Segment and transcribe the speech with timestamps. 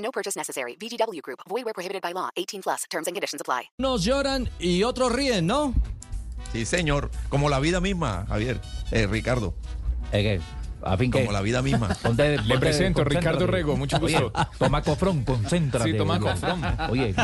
[0.00, 0.76] No purchase necessary.
[0.76, 1.40] VGW Group.
[1.48, 2.30] Void where prohibited by law.
[2.36, 2.84] 18 plus.
[2.90, 3.70] Terms and conditions apply.
[3.78, 5.74] Unos lloran y otros ríen, ¿no?
[6.52, 7.10] Sí, señor.
[7.28, 8.60] Como la vida misma, Javier.
[8.90, 9.54] Eh, Ricardo.
[10.12, 10.40] Eh,
[10.82, 11.20] a fin que...
[11.20, 11.88] Como la vida misma.
[12.02, 13.46] Ponte- Le presento, Ricardo.
[13.46, 14.32] Rego, mucho Oye, gusto.
[14.58, 15.90] toma cofrón, concéntrate.
[15.92, 16.20] Sí, toma Oye.
[16.22, 16.62] cofrón.
[16.90, 17.14] Oye,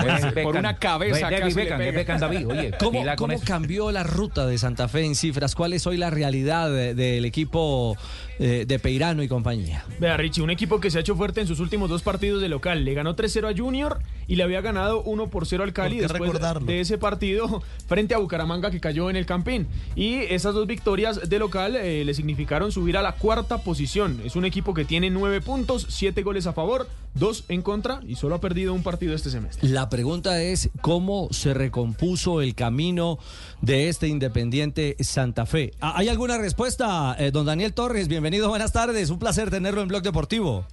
[0.42, 2.72] Por una cabeza casi le David, oye.
[3.16, 5.54] ¿Cómo, cambió la ruta de Santa Fe en cifras?
[5.54, 7.96] ¿Cuál es hoy la realidad de- del equipo
[8.38, 9.84] eh, de Peirano y compañía?
[10.00, 12.48] Vea, Richie, un equipo que se ha hecho fuerte en sus últimos dos partidos de
[12.48, 12.84] local.
[12.84, 16.06] Le ganó 3-0 a Junior y le había ganado 1 por 0 al Cali ¿Por
[16.06, 16.66] qué después recordarlo?
[16.66, 19.66] de ese partido frente a Bucaramanga que cayó en el Campín.
[19.94, 24.20] Y esas dos victorias de local eh, le significaron subir a la cuarta posición.
[24.24, 28.16] Es un equipo que tiene 9 puntos, 7 goles a favor, 2 en contra y
[28.16, 29.68] solo ha perdido un partido este semestre.
[29.68, 33.18] La pregunta es cómo se recompuso el camino
[33.62, 35.72] de este Independiente Santa Fe.
[35.80, 38.08] Ah, ¿Hay alguna respuesta, eh, don Daniel Torres?
[38.08, 39.10] Bienvenido, buenas tardes.
[39.10, 40.66] Un placer tenerlo en Blog Deportivo.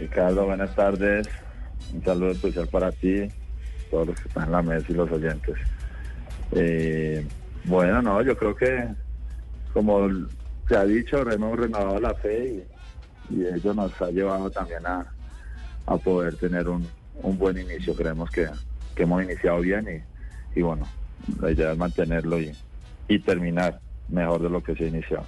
[0.00, 1.28] Ricardo, buenas tardes.
[1.92, 3.28] Un saludo especial para ti,
[3.90, 5.54] todos los que están en la mesa y los oyentes.
[6.52, 7.26] Eh,
[7.64, 8.88] bueno, no, yo creo que,
[9.72, 10.08] como
[10.68, 12.64] se ha dicho, hemos renovado la fe
[13.30, 15.06] y, y ello nos ha llevado también a,
[15.86, 16.86] a poder tener un,
[17.22, 17.94] un buen inicio.
[17.94, 18.48] Creemos que,
[18.94, 19.86] que hemos iniciado bien
[20.54, 20.86] y, y bueno,
[21.40, 22.52] la idea es mantenerlo y,
[23.08, 25.24] y terminar mejor de lo que se ha iniciado.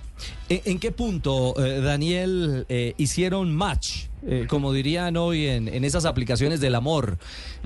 [0.49, 4.05] ¿En, en qué punto, eh, Daniel, eh, hicieron match?
[4.29, 7.17] Eh, como dirían hoy en, en esas aplicaciones del amor.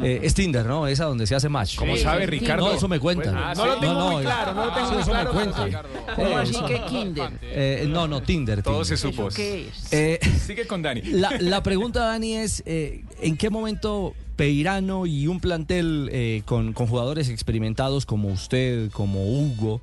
[0.02, 0.86] Eh, es Tinder, ¿no?
[0.88, 1.76] Esa donde se hace match.
[1.76, 2.66] ¿Cómo sabe, Ricardo?
[2.68, 3.34] No, eso me cuentan.
[3.34, 5.40] Ah, no lo tengo muy eh, claro, no lo tengo sí, muy eso claro, me
[5.40, 5.70] cuentan.
[5.70, 5.76] sí.
[5.76, 7.30] Eh, ¿Cómo así que Kinder?
[7.42, 8.62] eh, no, no, Tinder.
[8.62, 9.12] Todo se Tinder.
[9.14, 9.28] supo.
[9.28, 9.92] ¿Eso qué es?
[9.92, 11.00] Eh, Sigue con Dani.
[11.02, 16.74] la, la pregunta, Dani, es eh, ¿en qué momento Peirano y un plantel eh, con,
[16.74, 19.80] con jugadores experimentados como usted, como Hugo,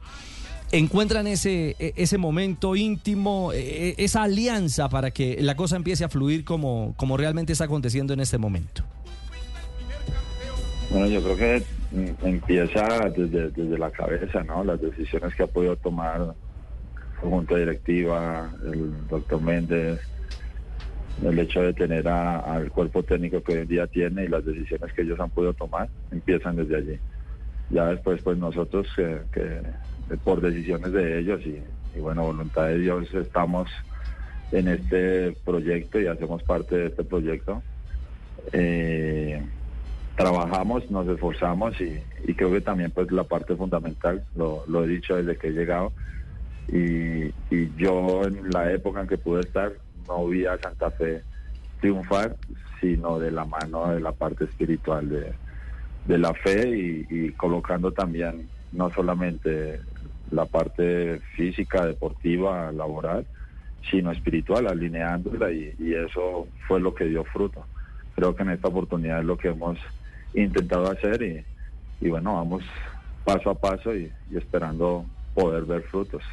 [0.71, 6.09] encuentran ese, e- ese momento íntimo, eh, esa alianza para que la cosa empiece a
[6.09, 8.83] fluir como, como realmente está aconteciendo en este momento?
[10.89, 14.63] Bueno, yo creo que mm, empieza desde, desde la cabeza, ¿no?
[14.63, 16.33] Las decisiones que ha podido tomar
[17.21, 19.99] junta directiva, el doctor Méndez,
[21.23, 24.45] el hecho de tener a- al cuerpo técnico que hoy en día tiene y las
[24.45, 26.99] decisiones que ellos han podido tomar empiezan desde allí.
[27.69, 29.61] Ya después, pues nosotros, que, que
[30.23, 33.69] por decisiones de ellos y, bueno, voluntad de Dios, estamos
[34.51, 37.61] en este proyecto y hacemos parte de este proyecto.
[38.53, 39.41] Eh,
[40.15, 45.15] trabajamos, nos esforzamos y, y creo que también pues la parte fundamental, lo, he dicho
[45.15, 45.91] desde que he llegado,
[46.69, 47.31] y,
[47.77, 49.71] yo en la época en que pude estar
[50.07, 51.21] no vi a Santa Fe
[51.79, 52.35] triunfar,
[52.81, 58.91] sino de la mano de la parte espiritual de, la fe y colocando también no
[58.91, 59.79] solamente
[60.31, 63.25] la parte física, deportiva, laboral,
[63.89, 67.65] sino espiritual, alineándola y, eso fue lo que dio fruto.
[68.15, 69.77] Creo que en esta oportunidad es lo que hemos
[70.33, 71.45] intentado hacer
[72.01, 72.63] y, bueno, vamos
[73.23, 76.23] paso a paso y, esperando poder ver frutos.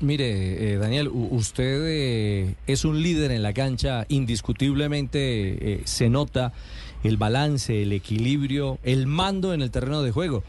[0.00, 6.54] Mire, eh, Daniel, usted eh, es un líder en la cancha, indiscutiblemente eh, se nota
[7.04, 10.42] el balance, el equilibrio, el mando en el terreno de juego,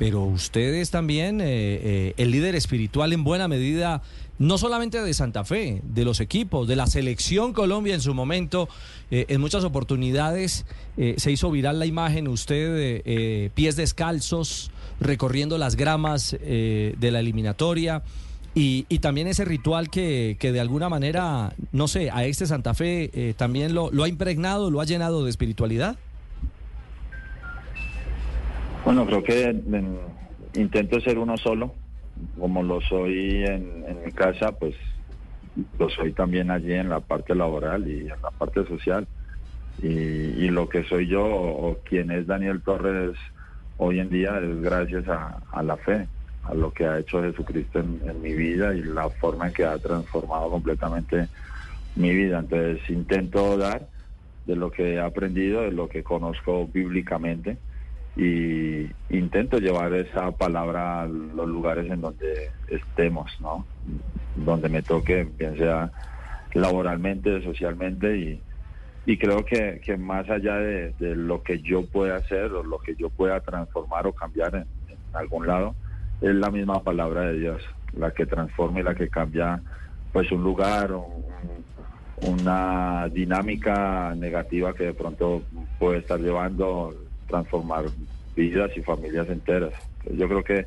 [0.00, 4.00] pero usted es también eh, eh, el líder espiritual en buena medida,
[4.38, 8.66] no solamente de Santa Fe, de los equipos, de la selección Colombia en su momento,
[9.10, 10.64] eh, en muchas oportunidades
[10.96, 18.02] se hizo viral la imagen, usted eh, pies descalzos, recorriendo las gramas de la eliminatoria.
[18.54, 22.72] Y, y también ese ritual que, que de alguna manera, no sé, a este Santa
[22.72, 25.98] Fe también lo ha impregnado, lo ha llenado de espiritualidad.
[28.92, 29.56] Bueno, creo que
[30.54, 31.72] intento ser uno solo,
[32.36, 34.74] como lo soy en, mi casa, pues
[35.78, 39.06] lo soy también allí en la parte laboral y en la parte social.
[39.80, 43.16] Y, y lo que soy yo o, quien es Daniel Torres
[43.78, 46.08] hoy en día es gracias a, a la fe,
[46.42, 49.66] a lo que ha hecho Jesucristo en, en mi vida y la forma en que
[49.66, 51.28] ha transformado completamente
[51.94, 52.40] mi vida.
[52.40, 53.86] Entonces intento dar
[54.46, 57.56] de lo que he aprendido, de lo que conozco bíblicamente
[58.16, 63.66] y intento llevar esa palabra a los lugares en donde estemos, ¿no?
[64.34, 65.90] Donde me toque, bien sea
[66.54, 68.42] laboralmente, socialmente y,
[69.06, 72.94] y creo que, que más allá de, lo que yo pueda hacer o lo que
[72.96, 75.76] yo pueda transformar o cambiar en, en algún lado,
[76.20, 77.62] es la misma palabra de Dios,
[77.92, 79.62] la que transforma y la que cambia
[80.12, 81.24] pues un lugar, un-
[82.22, 85.42] una dinámica negativa que de pronto
[85.78, 86.94] puede estar llevando,
[87.30, 87.86] transformar
[88.36, 89.72] vidas y familias enteras.
[90.12, 90.66] Yo creo que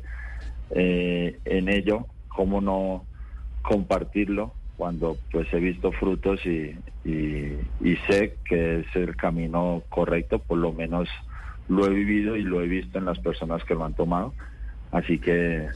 [0.70, 3.04] eh, en ello, cómo no
[3.62, 6.74] compartirlo cuando pues he visto frutos y,
[8.08, 11.08] sé que es el camino correcto, por lo menos
[11.68, 14.34] lo he vivido y lo he visto en las personas que lo han tomado.
[14.90, 15.66] Así que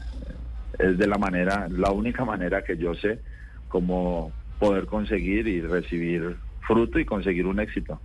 [0.77, 3.19] es de la manera, la única manera que yo sé
[3.67, 6.35] cómo poder conseguir y recibir
[6.67, 7.99] fruto y conseguir un éxito.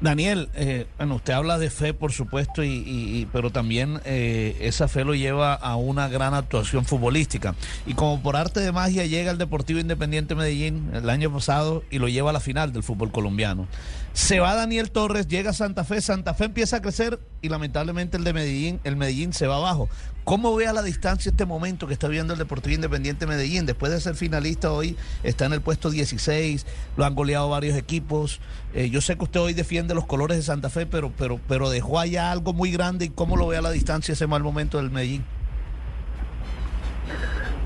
[0.00, 5.04] Daniel, eh, bueno, usted habla de fe, por supuesto, y, pero también eh, esa fe
[5.04, 7.54] lo lleva a una gran actuación futbolística.
[7.86, 11.98] Y como por arte de magia llega el Deportivo Independiente Medellín el año pasado y
[11.98, 13.66] lo lleva a la final del fútbol colombiano.
[14.12, 18.16] Se va Daniel Torres, llega a Santa Fe, Santa Fe empieza a crecer y lamentablemente
[18.16, 19.90] el de Medellín, el Medellín se va abajo.
[20.24, 23.66] ¿Cómo ve a la distancia este momento que está viendo el Deportivo Independiente Medellín?
[23.66, 26.64] Después de ser finalista hoy, está en el puesto 16,
[26.96, 28.40] lo han goleado varios equipos.
[28.72, 31.68] Eh, yo sé que usted hoy defiende los colores de Santa Fe, pero, pero, pero
[31.68, 33.04] dejó allá algo muy grande.
[33.04, 35.22] ¿Y cómo lo ve a la distancia ese mal momento del Medellín?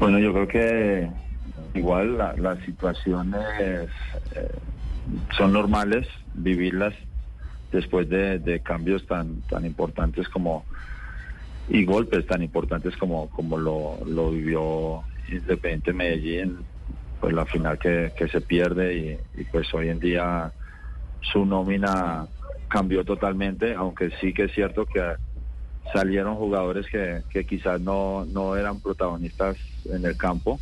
[0.01, 1.11] Bueno, yo creo que
[1.79, 3.41] igual la- las situaciones
[4.35, 4.51] eh,
[5.37, 6.95] son normales, vivirlas
[7.73, 10.65] después de, cambios tan, tan importantes como
[11.69, 16.59] y golpes tan importantes como, como lo, vivió Independiente Medellín,
[17.21, 20.53] pues la final que, que se pierde y, pues hoy en día
[21.21, 22.27] su nómina
[22.69, 25.03] cambió totalmente, aunque sí que es cierto que
[25.93, 29.57] salieron jugadores que, que quizás no, no eran protagonistas
[29.91, 30.59] en el campo,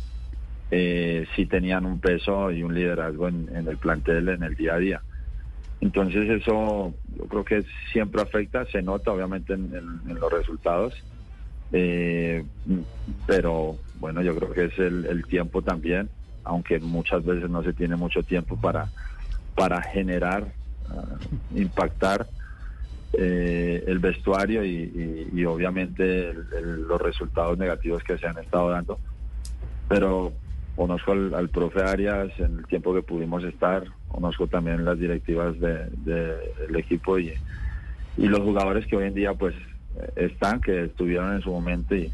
[0.71, 4.77] eh, sí tenían un peso y un liderazgo en el plantel, en el día a
[4.77, 5.01] día.
[5.79, 9.71] Entonces eso yo creo que siempre afecta, se nota obviamente en,
[10.19, 10.93] los resultados,
[11.71, 12.43] eh,
[13.27, 16.09] pero bueno, yo creo que es el, tiempo también,
[16.43, 18.89] aunque muchas veces no se tiene mucho tiempo para,
[19.55, 20.51] para generar,
[20.89, 21.17] ah,
[21.53, 22.27] impactar
[23.13, 28.99] eh, el vestuario y, obviamente el- los resultados negativos que se han estado dando.
[29.87, 30.33] Pero
[30.77, 35.59] conozco al, al profe Arias en el tiempo que pudimos estar, conozco también las directivas
[35.59, 37.33] de- de- del equipo y,
[38.15, 39.55] y los jugadores que hoy en día pues
[40.15, 42.13] están, que estuvieron en su momento y,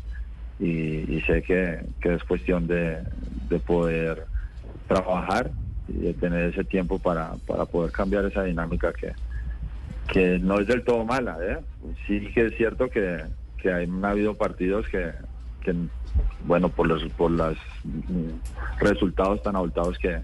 [1.27, 3.00] sé que, que es cuestión de,
[3.50, 4.25] de poder
[4.88, 5.51] trabajar
[5.89, 9.12] y de tener ese tiempo para, para poder cambiar esa dinámica que,
[10.07, 11.38] que no es del todo mala.
[11.42, 11.57] ¿eh?
[12.07, 13.24] Sí que es cierto que,
[13.57, 15.12] que han habido partidos que,
[16.45, 20.21] bueno, por los por los mm, resultados tan abultados que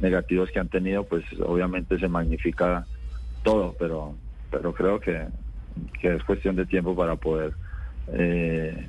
[0.00, 2.86] negativos que han tenido, pues obviamente se magnifica
[3.42, 4.14] todo, pero
[4.50, 5.26] pero creo que,
[6.00, 7.54] que es cuestión de tiempo para poder
[8.08, 8.88] eh,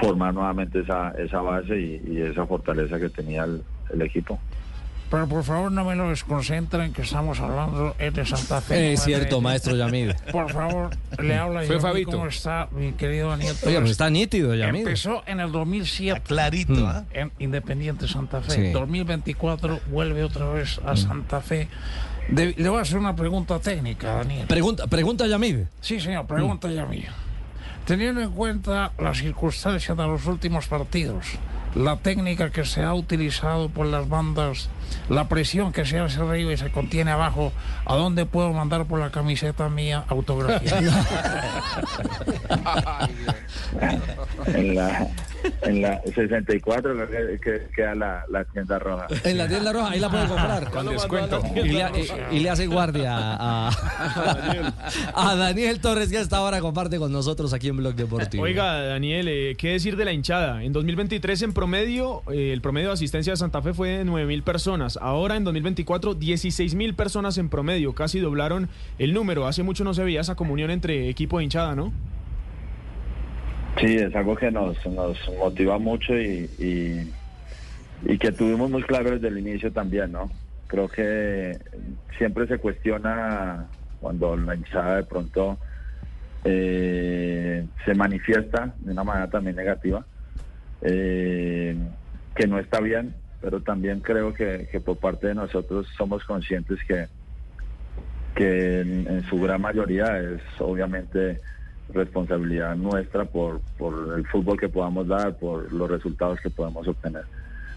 [0.00, 3.62] formar nuevamente esa, esa base y, y esa fortaleza que tenía el,
[3.92, 4.40] el equipo.
[5.12, 8.94] Pero por favor no me lo desconcentren que estamos hablando es de Santa Fe.
[8.94, 10.12] Es cierto, de- maestro Yamid.
[10.32, 10.88] Por favor,
[11.22, 11.80] le habla Fue yo.
[11.82, 12.12] Fabito.
[12.12, 13.50] ¿Cómo está mi querido Daniel?
[13.50, 13.90] Oiga, pero Torres?
[13.90, 14.80] está nítido, Yamid.
[14.80, 16.86] Empezó en el 2007 Clarito, Mm.
[16.86, 17.04] ¿ah?
[17.12, 18.52] en Independiente Santa Fe.
[18.52, 18.72] Sí.
[18.72, 21.68] 2024 vuelve otra vez a Santa Fe.
[22.30, 24.46] De- le voy a hacer una pregunta técnica, Daniel.
[24.46, 25.58] Pregunta, pregunta Yamid.
[25.82, 27.12] Sí, señor, pregunta ya mía.
[27.84, 31.26] Teniendo en cuenta las circunstancias de los últimos partidos,
[31.74, 34.68] la técnica que se ha utilizado por las bandas,
[35.08, 37.52] la presión que se hace arriba y se contiene abajo,
[37.86, 41.06] ¿a dónde puedo mandar por la camiseta mía autografía?
[45.62, 49.06] En la, en la 64 lo que, que queda la, la tienda roja.
[49.24, 50.70] En la tienda roja, ahí la puede comprar.
[50.70, 51.42] Con descuento.
[51.54, 51.80] Y le,
[52.30, 53.70] y- y le hace guardia a,
[55.14, 58.42] a Daniel Torres, que hasta ahora comparte con nosotros aquí en Blog Deportivo.
[58.44, 60.62] Oiga, Daniel, eh, ¿qué decir de la hinchada?
[60.62, 64.26] En 2023, en promedio, eh, el promedio de asistencia de Santa Fe fue de 9
[64.26, 64.98] mil personas.
[65.00, 67.94] Ahora, en 2024, 16 mil personas en promedio.
[67.94, 68.68] Casi doblaron
[68.98, 69.46] el número.
[69.46, 71.92] Hace mucho no se veía esa comunión entre equipo e hinchada, ¿no?
[73.80, 77.12] Sí, es algo que nos, nos motiva mucho y, y,
[78.04, 80.30] y que tuvimos muy claro desde el inicio también, ¿no?
[80.66, 81.58] Creo que
[82.18, 83.66] siempre se cuestiona
[84.00, 85.58] cuando la hinchada de pronto
[86.44, 90.04] eh, se manifiesta de una manera también negativa,
[90.82, 91.76] eh,
[92.34, 97.06] que no está bien, pero también creo que, por parte de nosotros somos conscientes que,
[98.34, 101.40] que en su gran mayoría es obviamente
[101.92, 107.24] responsabilidad nuestra por, por el fútbol que podamos dar, por los resultados que podemos obtener.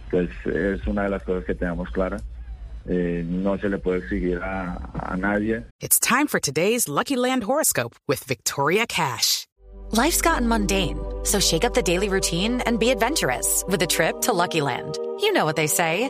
[0.05, 2.17] Entonces es una de las cosas que tenemos clara
[2.87, 5.63] eh, no se le puede exigir a, a nadie.
[5.81, 9.47] It's time for today's Lucky Land horoscope with Victoria Cash.
[9.91, 14.21] Life's gotten mundane, so shake up the daily routine and be adventurous with a trip
[14.21, 14.97] to Lucky Land.
[15.19, 16.09] You know what they say.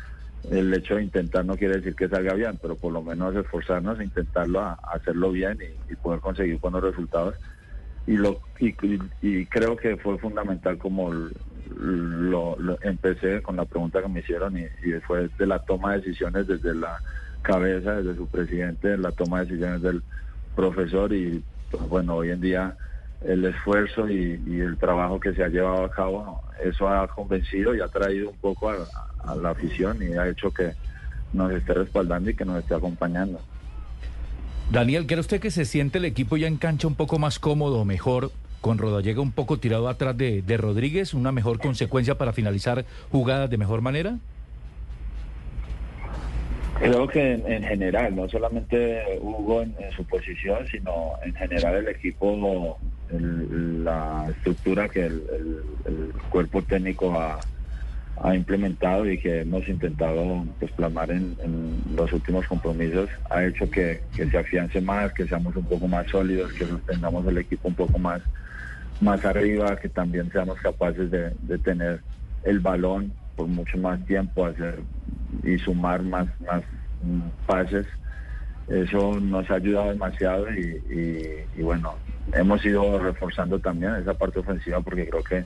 [0.49, 3.99] el hecho de intentar no quiere decir que salga bien, pero por lo menos esforzarnos
[3.99, 5.57] e intentarlo a, hacerlo bien
[5.89, 7.35] y, poder conseguir buenos resultados.
[8.07, 14.21] Y, lo, y, creo que fue fundamental como lo- empecé con la pregunta que me
[14.21, 16.99] hicieron y, y fue de la toma de decisiones desde la
[17.43, 20.03] cabeza, desde su presidente, la toma de decisiones del
[20.55, 22.75] profesor y pues, bueno, hoy en día
[23.25, 27.81] el esfuerzo y, el trabajo que se ha llevado a cabo, eso ha convencido y
[27.81, 28.77] ha traído un poco a,
[29.23, 30.73] a la afición y ha hecho que
[31.33, 33.39] nos esté respaldando y que nos esté acompañando.
[34.71, 37.83] Daniel, ¿cree usted que se siente el equipo ya en cancha un poco más cómodo,
[37.85, 42.85] mejor, con Rodallega un poco tirado atrás de, de Rodríguez, una mejor consecuencia para finalizar
[43.11, 44.17] jugadas de mejor manera?
[46.81, 51.89] Creo que en, en general, no solamente Hugo en, su posición, sino en general el
[51.89, 52.79] equipo,
[53.11, 55.23] la estructura que el,
[56.31, 57.39] cuerpo técnico ha,
[58.35, 61.35] implementado y que hemos intentado pues, plasmar en,
[61.95, 66.07] los últimos compromisos, ha hecho que, que se afiance más, que seamos un poco más
[66.07, 68.23] sólidos, que sostengamos el equipo un poco más,
[69.01, 71.99] más arriba, que también seamos capaces de, de tener
[72.43, 74.79] el balón por mucho más tiempo, hacer
[75.43, 76.63] y sumar más, más
[77.03, 77.85] mm, pases.
[78.67, 81.95] Eso nos ha ayudado demasiado y, bueno,
[82.33, 85.43] hemos ido reforzando también esa parte ofensiva porque creo que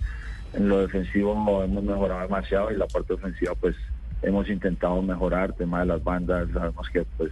[0.53, 3.75] en lo defensivo hemos mejorado demasiado y la parte ofensiva pues
[4.21, 7.31] hemos intentado mejorar, tema de las bandas, sabemos que pues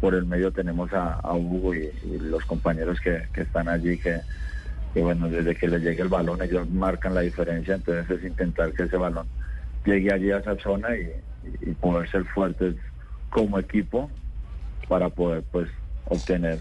[0.00, 1.90] por el medio tenemos a, Hugo y,
[2.20, 4.20] los compañeros que, que están allí que,
[4.94, 8.72] que bueno, desde que les llegue el balón ellos marcan la diferencia, entonces es intentar
[8.72, 9.26] que ese balón
[9.84, 11.10] llegue allí a esa zona y,
[11.66, 12.76] y- poder ser fuertes
[13.30, 14.10] como equipo
[14.88, 15.68] para poder pues
[16.06, 16.60] obtener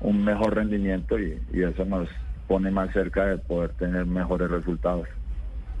[0.00, 2.08] un mejor rendimiento y, y eso nos
[2.46, 5.06] pone más cerca de poder tener mejores resultados.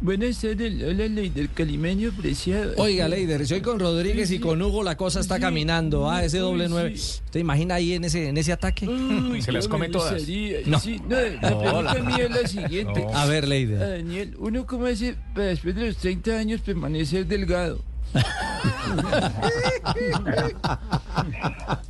[0.00, 2.72] Buenas tardes, hola Leider Calimeño, preciado.
[2.76, 6.38] Oiga, Leider, si hoy con Rodríguez y con Hugo la cosa está caminando, ah, ese
[6.38, 6.92] doble nueve.
[6.94, 8.86] ¿Usted imagina ahí en ese, en ese ataque?
[8.88, 10.22] Uy, Se las come me todas.
[10.66, 10.78] No.
[10.78, 13.06] Sí, no, la No, pregunta la- mía es la siguiente.
[13.12, 13.78] A ver, Leider.
[13.80, 17.80] Daniel, ¿uno cómo hace para después de los 30 años permanecer delgado?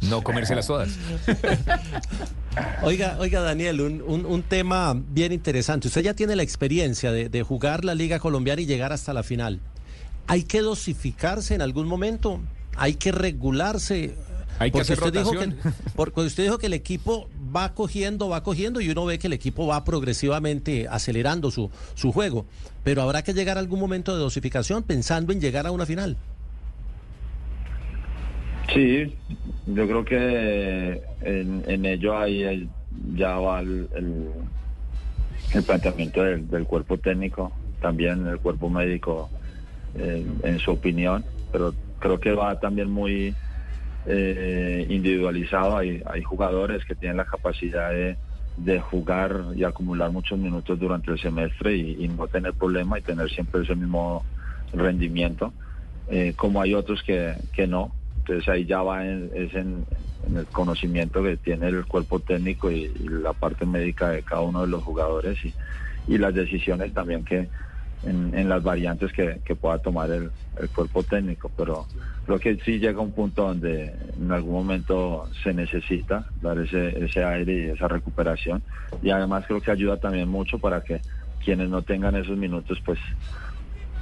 [0.03, 0.91] No comérselas todas.
[2.83, 5.89] Oiga, oiga Daniel, un, un- un tema bien interesante.
[5.89, 9.23] Usted ya tiene la experiencia de, de jugar la Liga Colombiana y llegar hasta la
[9.23, 9.61] final.
[10.27, 12.41] ¿Hay que dosificarse en algún momento?
[12.77, 14.15] ¿Hay que regularse?
[14.59, 15.53] Hay que hacer usted dijo que,
[15.97, 19.33] porque usted dijo que el equipo va cogiendo, va cogiendo y uno ve que el
[19.33, 22.45] equipo va progresivamente acelerando su, su juego.
[22.85, 26.17] Pero habrá que llegar a algún momento de dosificación pensando en llegar a una final.
[28.73, 29.15] Sí,
[29.67, 32.69] yo creo que en, en ello ahí hay-
[33.15, 34.29] ya va el, el-
[35.55, 37.50] el planteamiento del, del cuerpo técnico,
[37.81, 39.31] también el cuerpo médico
[39.95, 43.35] eh, en su opinión, pero creo que va también muy
[44.11, 45.77] eh, individualizado.
[45.77, 51.77] Hay, jugadores que tienen la capacidad de, jugar y acumular muchos minutos durante el semestre
[51.77, 54.25] y, no tener problema y tener siempre ese mismo
[54.73, 55.53] rendimiento,
[56.09, 57.37] eh, como hay otros que,
[57.69, 57.93] no.
[58.19, 59.85] Entonces ahí ya va en, es en,
[60.35, 64.69] el conocimiento que tiene el cuerpo técnico y, la parte médica de cada uno de
[64.69, 65.38] los jugadores
[66.07, 67.49] y las decisiones también que
[68.05, 70.31] en, las variantes que, pueda tomar el,
[70.75, 71.50] cuerpo técnico.
[71.57, 71.87] Pero
[72.26, 77.25] creo que sí llega un punto donde en algún momento se necesita dar ese, ese
[77.25, 78.62] aire y esa recuperación.
[79.02, 81.00] Y además creo que ayuda también mucho para que
[81.45, 82.99] quienes no tengan esos minutos pues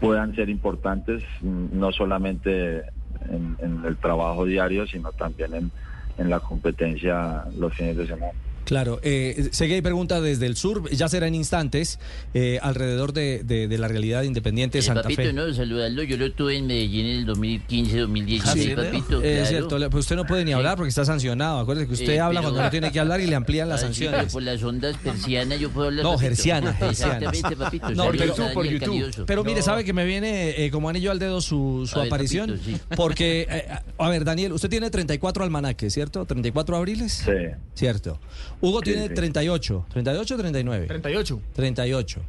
[0.01, 2.83] puedan ser importantes, no solamente
[3.31, 5.71] en, en el trabajo diario, sino también en,
[6.19, 8.33] en la competencia los fines de semana.
[8.67, 11.99] Claro, eh, Seguí pregunta desde el sur, ya será en instantes,
[12.35, 15.33] eh, alrededor de, de- de la realidad independiente de Eh, Santa papito, Fe.
[15.33, 16.03] no, saludarlo.
[16.03, 19.23] Yo lo tuve en Medellín en el 2015, 2016, papito.
[19.23, 19.47] Es claro.
[19.47, 21.61] cierto, le- pues usted no puede ni hablar porque está sancionado.
[21.61, 23.85] Acuérdese que usted Eh, habla pero- cuando no tiene que hablar y le amplían las
[23.85, 24.33] Ah, sí, pero sanciones.
[24.33, 26.03] por las ondas persianas yo puedo hablar.
[26.05, 26.27] No, papito.
[26.33, 26.77] hercianas.
[26.91, 27.91] Exactamente, papito.
[27.91, 29.27] No, Saludos pero- a Daniel Calioso.
[29.27, 29.65] Pero mire, No.
[29.65, 32.51] sabe que me viene eh, como anillo al dedo su, su ver, aparición.
[32.51, 32.81] papito, sí.
[32.97, 36.27] Porque, eh, a ver, Daniel, usted tiene 34 almanaques, ¿cierto?
[36.27, 37.13] ¿34 abriles?
[37.25, 37.31] Sí.
[37.75, 38.19] Cierto.
[38.61, 39.15] Hugo Sí, tiene sí.
[39.15, 40.87] 38, 38 o 39.
[40.87, 41.41] 38.
[41.55, 42.21] 38.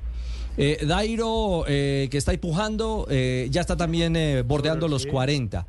[0.59, 5.65] Eh, Dairo, eh, que está empujando, eh, ya está también eh, bordeando los 40.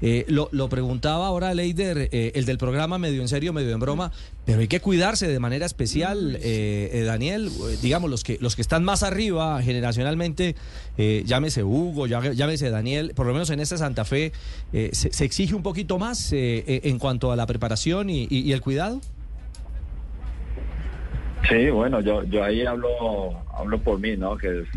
[0.00, 3.80] Eh, lo, lo preguntaba ahora Leider, eh, el del programa medio en serio, medio en
[3.80, 4.12] broma,
[4.44, 8.54] pero hay que cuidarse de manera especial, eh, eh, Daniel, eh, digamos, los que, los
[8.54, 10.54] que están más arriba generacionalmente,
[10.98, 14.30] eh, llámese Hugo, llá- llámese Daniel, por lo menos en esta Santa Fe,
[14.72, 18.28] eh, se, se exige un poquito más eh, eh, en cuanto a la preparación y,
[18.30, 19.00] y- y el cuidado.
[21.48, 22.88] Sí, bueno, yo, yo ahí hablo,
[23.54, 24.36] hablo por mí, ¿no?
[24.36, 24.68] Que es-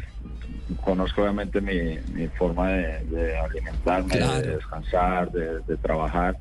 [0.83, 4.41] conozco obviamente mi, mi forma de, de alimentarme, Claro.
[4.41, 6.37] de descansar, de, de trabajar.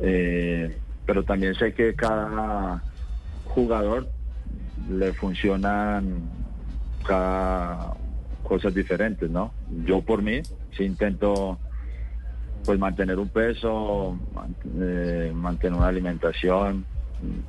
[0.00, 2.82] Eh, pero también sé que cada
[3.44, 4.08] jugador
[4.90, 6.22] le funcionan
[7.06, 7.94] cada
[8.42, 9.52] cosas diferentes, ¿no?
[9.86, 10.42] Yo por mí
[10.76, 11.58] sí intento
[12.64, 14.18] pues mantener un peso,
[14.80, 16.84] eh, mantener una alimentación,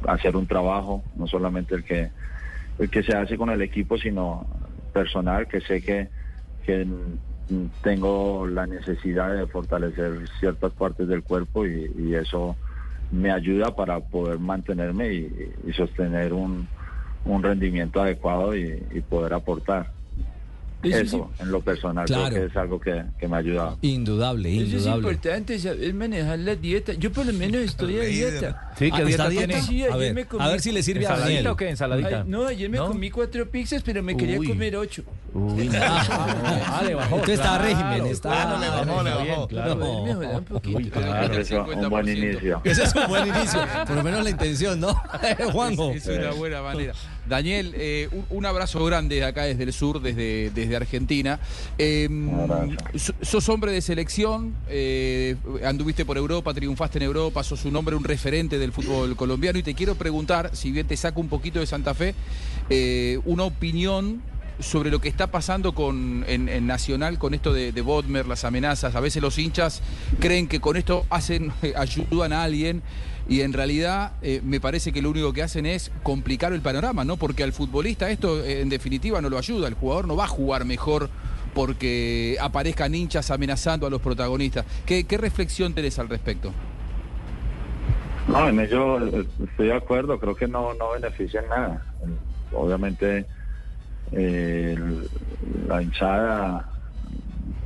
[0.08, 2.12] hacer un trabajo, no solamente el que
[2.78, 4.46] el que se hace con el equipo, sino
[4.92, 6.10] personal, que sé que,
[6.66, 6.86] que
[7.82, 12.58] tengo la necesidad de fortalecer ciertas partes del cuerpo y, eso
[13.12, 16.68] me ayuda para poder mantenerme y, sostener un,
[17.24, 19.95] un rendimiento adecuado y poder aportar.
[20.84, 22.30] Eso Eso, en lo personal, Claro.
[22.30, 23.78] creo que es algo que, que me ha ayudado.
[23.82, 24.98] Indudable, Eso es indudable.
[25.10, 26.94] importante, saber manejar la dieta.
[26.94, 28.72] Yo por lo menos estoy a dieta.
[28.78, 29.62] Sí, ¿qué Ah, dieta tiene?
[29.64, 30.44] Sí, A ver, comí...
[30.44, 31.48] a ver si le sirve a ¿Ensaladita Daniel.
[31.48, 31.70] o qué?
[31.70, 32.22] ¿Ensaladita?
[32.22, 32.88] Ay, no, ayer me ¿No?
[32.90, 35.04] comí cuatro pizzas, pero me quería comer ocho.
[35.38, 35.80] Uy, no.
[35.82, 37.18] Ah, le bajó.
[37.18, 39.48] Usted está a claro, régimen, está- claro, le bajó, le bajó.
[39.50, 40.42] claro.
[40.48, 40.78] Poquito.
[40.78, 41.34] Uy, claro.
[41.38, 42.62] Eso, un buen inicio.
[42.64, 44.96] Ese es un buen inicio, por lo menos la intención, ¿no?
[45.52, 45.92] Juanjo.
[45.92, 46.94] Es, es una buena manera.
[47.28, 51.40] Daniel, eh, un, un abrazo grande acá desde el sur, desde, desde Argentina.
[51.78, 52.08] Eh,
[52.96, 57.96] so- sos hombre de selección, eh, anduviste por Europa, triunfaste en Europa, sos un hombre,
[57.96, 61.60] un referente del fútbol colombiano y te quiero preguntar, si bien te saco un poquito
[61.60, 62.16] de Santa Fe,
[62.70, 64.22] eh, una opinión
[64.60, 68.96] sobre lo que está pasando con, en, Nacional con esto de, de Bodmer, las amenazas.
[68.96, 69.82] A veces los hinchas
[70.20, 72.82] creen que con esto hacen, ayudan a alguien
[73.28, 77.04] y en realidad eh, me parece que lo único que hacen es complicar el panorama,
[77.04, 77.18] ¿no?
[77.18, 79.68] Porque al futbolista esto eh, en definitiva no lo ayuda.
[79.68, 81.10] El jugador no va a jugar mejor
[81.54, 84.66] porque aparezcan hinchas amenazando a los protagonistas.
[84.86, 86.52] ¿Qué, qué reflexión tenés al respecto?
[88.28, 91.86] No, en ello eh, estoy de acuerdo, creo que no, no beneficia en nada.
[92.54, 93.26] Obviamente
[94.12, 94.78] eh,
[95.68, 96.70] la hinchada,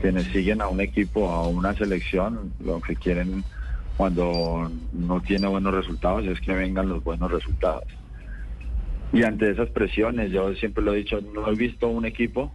[0.02, 3.44] quienes siguen a un equipo, a una selección, lo que quieren
[3.98, 7.84] cuando no tiene buenos resultados es que vengan los buenos resultados.
[9.12, 12.52] Y ante esas presiones, yo siempre lo he dicho, no he visto un equipo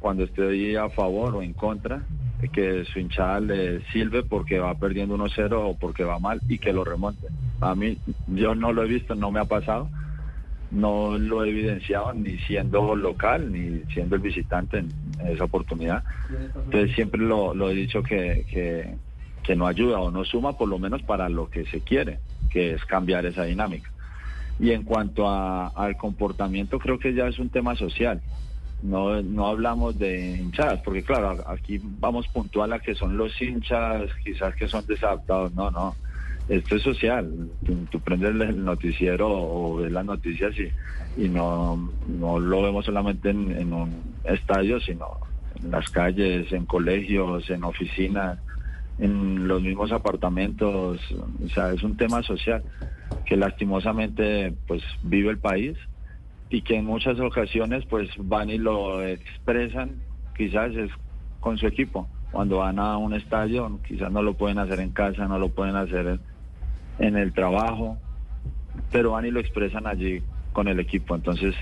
[0.00, 2.02] cuando estoy a favor o en contra,
[2.52, 6.72] que su hinchada le sirve porque va perdiendo 1-0 o porque va mal y que
[6.72, 7.26] lo remonte.
[7.60, 9.88] A mí, yo no lo he visto, no me ha pasado,
[10.70, 14.92] no lo he evidenciado ni siendo local ni siendo el visitante en
[15.26, 16.04] esa oportunidad.
[16.64, 18.98] Entonces siempre lo, lo he dicho que, que,
[19.56, 22.84] no ayuda o no suma por lo menos para lo que se quiere, que es
[22.84, 23.90] cambiar esa dinámica.
[24.58, 28.20] Y en cuanto a- al comportamiento, creo que ya es un tema social.
[28.82, 34.10] No, no hablamos de hinchadas, porque claro, aquí vamos puntual a que son los hinchas,
[34.22, 35.54] quizás que son desadaptados.
[35.54, 35.96] No, no.
[36.48, 37.50] Esto es social.
[37.90, 43.30] Tú, prendes el noticiero o ves las noticias y, y no, no lo vemos solamente
[43.30, 45.18] en, en un estadio, sino
[45.62, 48.38] en las calles, en colegios, en oficinas,
[48.98, 51.00] en los mismos apartamentos.
[51.44, 52.62] O sea, es un tema social
[53.26, 55.76] que lastimosamente pues vive el país
[56.50, 59.96] y que en muchas ocasiones pues van y lo expresan
[60.36, 60.90] quizás es
[61.40, 65.26] con su equipo cuando van a un estadio quizás no lo pueden hacer en casa
[65.26, 66.20] no lo pueden hacer en,
[66.98, 67.98] en el trabajo
[68.90, 71.14] pero van y lo expresan allí con el equipo.
[71.14, 71.54] Entonces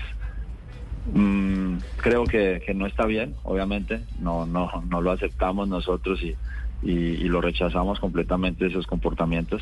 [1.13, 4.01] mm, creo que, que no está bien obviamente.
[4.19, 6.35] No no no lo aceptamos nosotros y,
[6.81, 9.61] y, y lo rechazamos completamente esos comportamientos.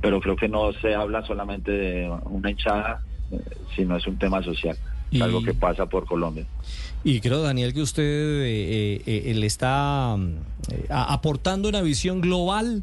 [0.00, 3.38] Pero creo que no se habla solamente de una hinchada eh,
[3.76, 4.76] sino es un tema social
[5.10, 6.46] Y- algo que pasa por Colombia.
[7.02, 10.34] Y creo, Daniel, que usted eh, eh, eh, le está mm,
[10.72, 12.82] eh, aportando una visión global.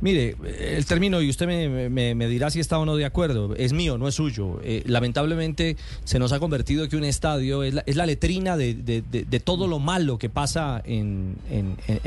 [0.00, 0.34] Mire,
[0.76, 3.98] el término, y usted me, me- dirá si está o no de acuerdo, es mío,
[3.98, 4.60] no es suyo.
[4.64, 9.42] Eh, lamentablemente se nos ha convertido que un estadio es la, es la letrina de,
[9.44, 11.36] todo lo malo que pasa en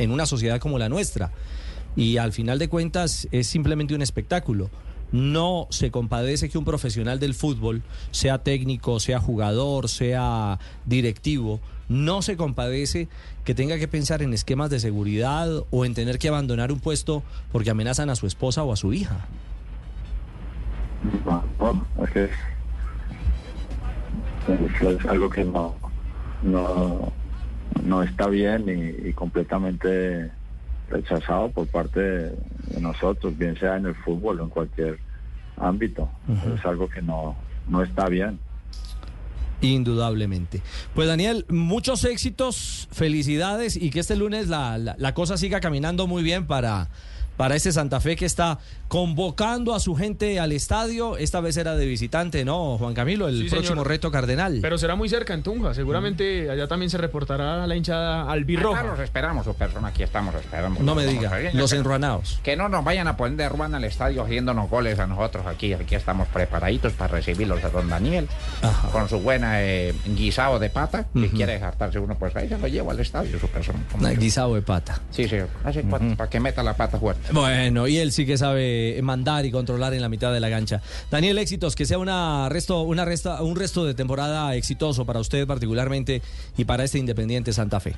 [0.09, 1.31] una sociedad como la nuestra.
[1.95, 4.71] Y al final de cuentas es simplemente un espectáculo.
[5.13, 12.23] No se compadece que un profesional del fútbol, sea técnico, sea jugador, sea directivo, no
[12.23, 13.07] se compadece
[13.45, 17.21] que tenga que pensar en esquemas de seguridad o en tener que abandonar un puesto
[17.51, 19.27] porque amenazan a su esposa o a su hija.
[21.25, 21.43] No,
[24.89, 25.75] es algo que no,
[26.41, 27.13] no,
[27.83, 30.31] no está bien y completamente
[30.93, 32.37] rechazado por parte de,
[32.79, 34.99] nosotros, bien sea en el fútbol o en cualquier
[35.57, 36.09] ámbito.
[36.55, 37.35] Es algo que no,
[37.67, 38.39] no está bien.
[39.61, 40.61] Indudablemente.
[40.93, 46.05] Pues Daniel, muchos éxitos, felicidades y que este lunes la, la, la cosa siga caminando
[46.05, 46.89] muy bien para,
[47.37, 51.17] para este Santa Fe que está convocando a su gente al estadio.
[51.17, 53.27] Esta vez era de visitante, ¿no, Juan Camilo?
[53.27, 53.87] El Sí, próximo señor.
[53.87, 54.59] reto cardenal.
[54.61, 55.73] Pero será muy cerca en Tunja.
[55.73, 58.81] Seguramente allá también se reportará la hinchada albirroja.
[58.81, 60.79] Acá los esperamos, su persona, aquí estamos esperando.
[60.81, 62.39] no me diga, a ver, los que- enruanados.
[62.43, 65.73] Que no nos vayan a poner de ruana al estadio haciéndonos goles a nosotros aquí.
[65.73, 68.27] Aquí estamos preparaditos para recibirlos de don Daniel.
[68.91, 71.07] Con su buena eh, guisado de pata.
[71.13, 71.35] Si Ujú.
[71.35, 73.79] quiere hartarse uno, pues ahí se lo llevo al estadio, su persona.
[74.03, 74.99] Ah, Guisado de pata.
[75.09, 77.22] Sí, sí, así para que meta la pata fuerte.
[77.31, 80.81] Bueno, y él sí que sabe mandar y controlar en la mitad de la cancha.
[81.09, 85.47] Daniel, éxitos, que sea una resto, una resta, un resto de temporada exitoso para usted
[85.47, 86.21] particularmente
[86.57, 87.95] y para este Independiente Santa Fe.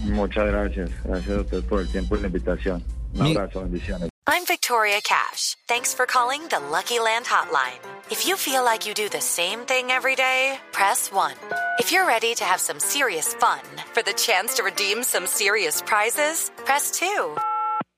[0.00, 0.90] Muchas gracias.
[1.04, 2.84] Gracias a ustedes por el tiempo y la invitación.
[3.14, 4.08] Un Mi- abrazo, bendiciones.
[4.26, 5.56] I'm Victoria Cash.
[5.66, 7.80] Thanks for calling the Lucky Land Hotline.
[8.12, 11.32] If you feel like you do the same thing every day, press 1.
[11.80, 13.60] If you're ready to have some serious fun
[13.92, 17.06] for the chance to redeem some serious prizes, press 2.